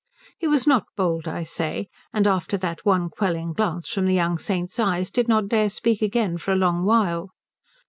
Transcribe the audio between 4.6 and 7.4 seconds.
eyes did not dare speak again for a long while.